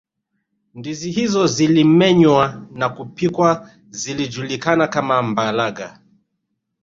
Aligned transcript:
ndizi 0.75 1.11
hizo 1.11 1.47
zilimenywa 1.47 2.67
na 2.71 2.89
kupikwa 2.89 3.69
zilijulikana 3.89 4.87
kama 4.87 5.21
mbalaga 5.23 5.99